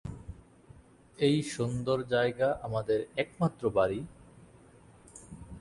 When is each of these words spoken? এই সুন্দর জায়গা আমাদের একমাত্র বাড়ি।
এই 1.17 1.37
সুন্দর 1.51 1.97
জায়গা 2.05 2.49
আমাদের 2.61 2.99
একমাত্র 3.15 3.63
বাড়ি। 3.69 3.99